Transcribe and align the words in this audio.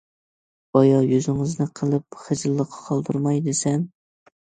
بايا 0.77 1.01
يۈزۈڭنى 1.09 1.67
قىلىپ 1.79 2.17
خىجىللىققا 2.21 2.79
قالدۇرماي 2.87 3.43
دېسەم. 3.49 3.85